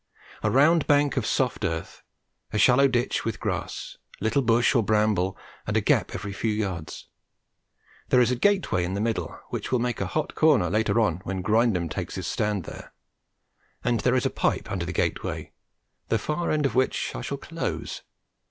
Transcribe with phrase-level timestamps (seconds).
[0.41, 2.01] A round bank of soft earth,
[2.51, 7.05] a shallow ditch with grass, little bush or bramble, and a gap every few yards.
[8.09, 11.17] There is a gateway in the middle, which will make a hot corner later on
[11.23, 12.93] when Grindum has taken his stand there;
[13.83, 15.51] and there is a pipe under the gateway,
[16.07, 18.01] the far end of which I shall close.